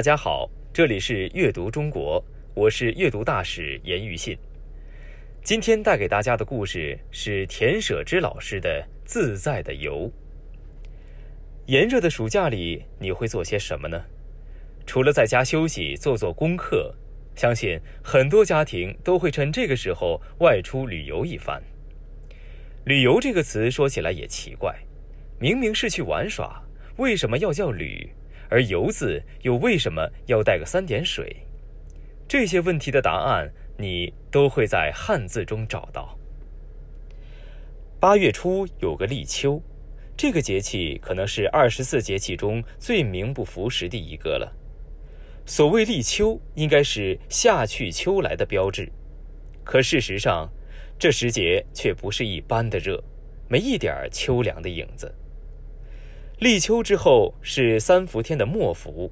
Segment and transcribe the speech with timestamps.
[0.00, 2.24] 大家好，这里是阅读中国，
[2.54, 4.34] 我是阅读大使严玉信。
[5.42, 10.08] 今天带给大家的故事是田舍之老师的《自在的游》。
[11.66, 14.02] 炎热的暑假里，你会做些什么呢？
[14.86, 16.94] 除了在家休息、做做功课，
[17.36, 21.62] 相信很多家庭都会趁这个时候外出旅游一番。
[22.86, 24.74] 旅游这个词说起来也奇怪，
[25.38, 26.58] 明明是去玩耍，
[26.96, 28.10] 为什么要叫旅？
[28.50, 31.36] 而“游”字又为什么要带个三点水？
[32.28, 36.18] 这些问题的答案，你都会在汉字中找到。
[38.00, 39.62] 八月初有个立秋，
[40.16, 44.52] 这个节气可能是二十四节气中最名不符实的一个了。
[45.46, 48.90] 所谓立秋，应该是夏去秋来的标志，
[49.64, 50.48] 可事实上，
[50.98, 53.02] 这时节却不是一般的热，
[53.48, 55.12] 没一点秋凉的影子。
[56.40, 59.10] 立秋之后是三伏天的末伏，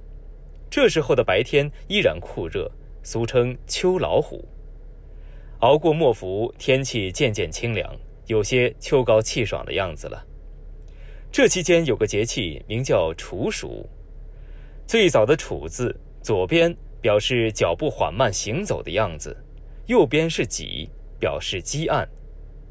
[0.71, 2.71] 这时候的白天依然酷热，
[3.03, 4.49] 俗称秋老虎。
[5.59, 7.95] 熬过末伏，天气渐渐清凉，
[8.29, 10.25] 有些秋高气爽的样子了。
[11.31, 13.87] 这期间有个节气名叫处暑，
[14.87, 19.37] 最早的“处”字，左边表示脚步缓慢行走的样子，
[19.85, 20.89] 右边是“几”，
[21.21, 22.09] 表示积案，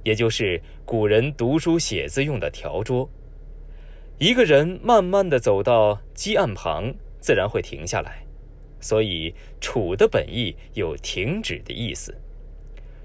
[0.03, 3.08] 也就是古人读书写字用的条桌。
[4.20, 8.26] 一个人慢慢的走到积案旁，自然会停下来，
[8.80, 12.16] 所以“处”的本意有停止的意思。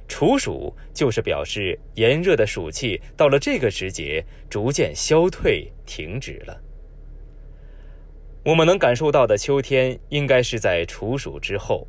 [0.08, 6.58] 处暑就是表示炎热的暑气到了这个时节逐渐消退、停止了。
[8.44, 11.86] 我们能感受到的秋天，应该是在处暑之后，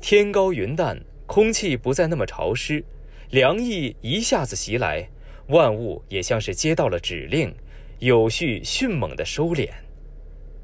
[0.00, 2.84] 天高云淡，空气不再那么潮湿，
[3.30, 5.08] 凉意一下子袭来，
[5.48, 7.54] 万物也像是接到了指令。
[7.98, 9.70] 有序迅猛的收敛，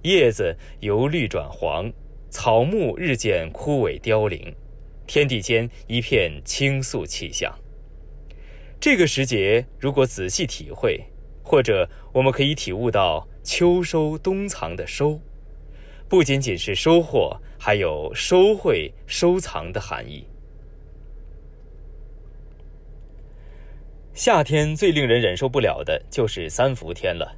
[0.03, 1.91] 叶子由绿转黄，
[2.29, 4.55] 草木日渐枯萎凋零，
[5.07, 7.51] 天地间一片清肃气象。
[8.79, 11.01] 这个时节，如果仔细体会，
[11.43, 15.19] 或者我们可以体悟到秋收冬藏的收，
[16.09, 20.27] 不仅仅是收获，还有收汇、收藏的含义。
[24.15, 27.35] 夏天最令人忍受不了的就是三伏天了，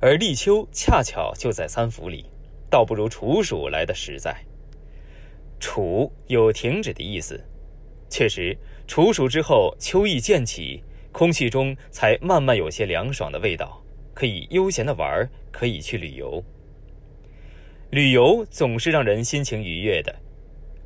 [0.00, 2.24] 而立秋恰巧就在三伏里，
[2.70, 4.34] 倒不如处暑来的实在。
[5.60, 7.38] 处有停止的意思，
[8.08, 13.82] 确实，处暑之后，秋意渐起，空气中才慢慢有些凉爽的味道，
[14.14, 16.42] 可以悠闲的玩，可以去旅游。
[17.90, 20.14] 旅游总是让人心情愉悦的。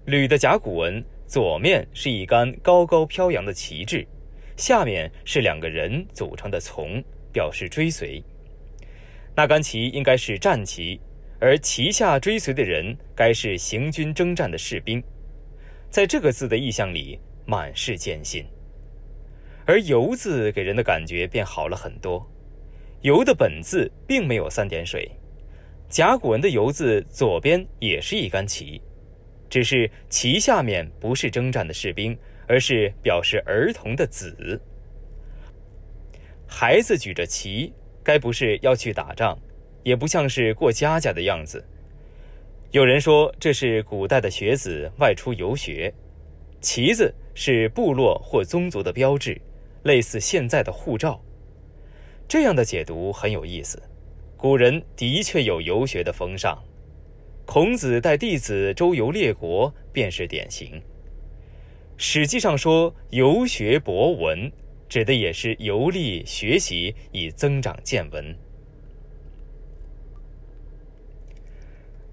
[0.05, 4.05] 旅的甲骨文左面是一杆高高飘扬的旗帜。
[4.59, 7.03] 下面是两个人组成的从，
[7.33, 8.21] 表示追随。
[9.37, 11.01] 那杆旗应该是战旗，
[11.39, 15.01] 而旗下追随的人该是行军征战的士兵。
[15.89, 18.45] 在这个字的意象里，满是艰辛。
[19.65, 22.29] 而“游”字给人的感觉便好了很多。
[23.03, 25.09] “游”的本字并没有三点水，
[25.89, 28.83] 甲骨文的“游”字左边也是一杆旗，
[29.49, 32.19] 只是旗下面不是征战的士兵。
[32.49, 34.61] 而是表示儿童的子，
[36.47, 37.73] 孩子举着旗，
[38.03, 39.39] 该不是要去打仗，
[39.83, 41.63] 也不像是过家家的样子。
[42.71, 45.93] 有人说这是古代的学子外出游学，
[46.61, 49.41] 旗子是部落或宗族的标志，
[49.83, 51.23] 类似现在的护照。
[52.27, 53.83] 这样的解读很有意思，
[54.37, 56.59] 古人的确有游学的风尚，
[57.45, 60.83] 孔子带弟子周游列国便是典型。
[62.01, 64.53] 史记上说“游学博闻”，
[64.89, 68.37] 指的也是游历学习以增长见闻。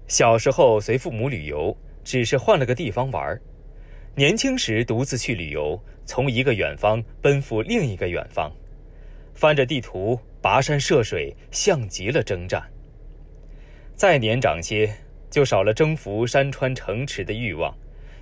[0.08, 3.38] 小时候随父母旅游，只是换了个地方玩；
[4.16, 8.52] 年轻时独自去旅游，从一个远方奔赴另一个远方，
[9.34, 12.60] 翻着地图，跋山涉水，像极了征战。
[13.94, 14.92] 再年长些，
[15.30, 17.72] 就少了征服山川城池的欲望。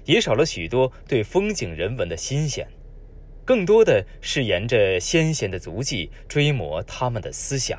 [0.05, 2.67] 也少了许多对风景人文的新鲜，
[3.45, 7.79] 更多的是沿着先贤的足迹追摹他们的思想。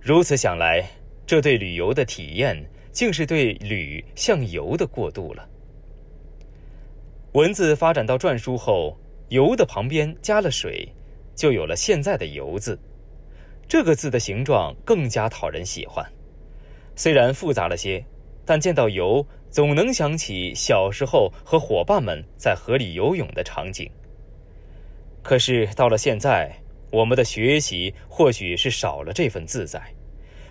[0.00, 0.88] 如此想来，
[1.26, 5.48] 这对旅游的体验，竟是对旅向游的过渡了。
[7.32, 10.88] 文字发展到篆书后，“游”的旁边加了水，
[11.34, 12.78] 就有了现在的“游”字。
[13.68, 16.06] 这个字的形状更加讨人喜欢，
[16.94, 18.02] 虽然复杂了些。
[18.48, 23.90] 但见到游，总能想起小时候和伙伴们在河里游泳的场景。
[25.22, 26.54] 可是到了现在，
[26.90, 29.82] 我们的学习或许是少了这份自在，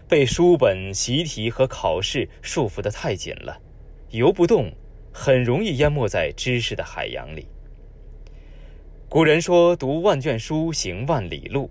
[0.08, 3.58] 被书本、习题和考试束缚得太紧了，
[4.10, 4.72] 游不动，
[5.14, 7.48] 很容易淹没在知识的海洋里。
[9.08, 11.70] 古人说：“读万卷书，行万里路。”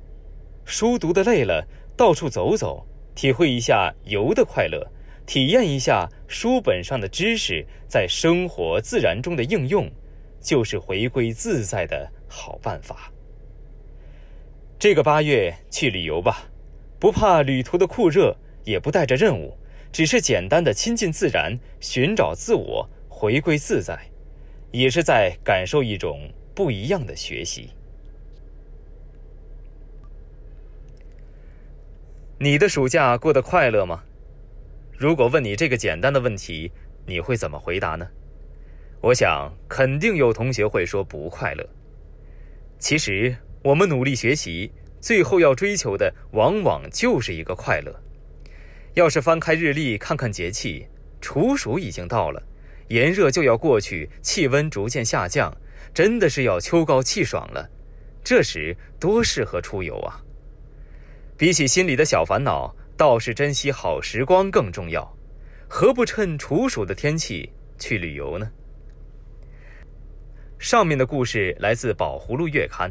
[0.65, 4.82] 书读得累了，到处走走，体会一下游的快乐，
[5.26, 9.91] 体验一下书本上的知识在生活自然中的应用，
[10.41, 13.11] 就是回归自在的好办法。
[14.79, 16.50] 这个八月去旅游吧，
[16.99, 19.56] 不怕旅途的酷热，也不带着任务，
[19.91, 23.99] 只是简单的亲近自然，寻找自我，回归自在，
[24.73, 27.70] 也是在感受一种不一样的学习。
[32.38, 34.05] 你的暑假过得快乐吗？
[34.96, 36.70] 如果问你这个简单的问题，
[37.05, 38.06] 你会怎么回答呢？
[39.00, 41.69] 我想，肯定有同学会说不快乐。
[42.79, 44.70] 其实，我们努力学习，
[45.00, 47.94] 最后要追求的，往往就是一个快乐。
[48.94, 50.87] 要是翻开日历，看看节气，
[51.20, 52.43] 处暑已经到了，
[52.88, 55.55] 炎热就要过去，气温逐渐下降，
[55.93, 57.69] 真的是要秋高气爽了。
[58.23, 60.23] 这时，多适合出游啊！
[61.37, 65.08] 比起心里的小烦恼，倒是珍惜好时光更重要。
[65.69, 68.50] 何不趁处暑的天气去旅游呢？
[70.58, 72.91] 上面的故事来自《宝葫芦月刊》，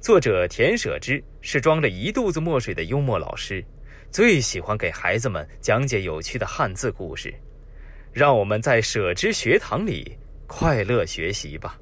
[0.00, 3.62] 作者田舍之是装着一肚子墨水的幽默老师，
[4.10, 7.34] 最喜欢给孩子们讲解有趣的汉字故事。
[8.12, 10.16] 让我们在舍之学堂里
[10.46, 11.78] 快乐学习吧。